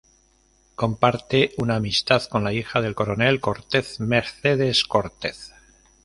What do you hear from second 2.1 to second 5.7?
con la hija del Coronel Cortez, Mercedes Cortez.